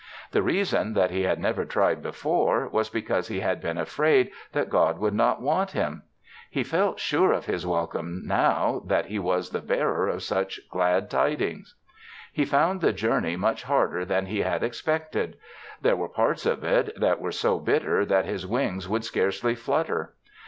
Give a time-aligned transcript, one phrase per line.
[0.31, 4.67] The reason that he had never tried before was because he had been afraid that
[4.71, 6.01] God would not want him.
[6.49, 11.07] He felt sure of his welcome now that he was the bearer of such glad
[11.07, 11.75] tidings.
[12.33, 15.37] He found the journey much harder than he had expected.
[15.83, 20.15] There were parts of it that were so bitter that his wings would scarcely flutter.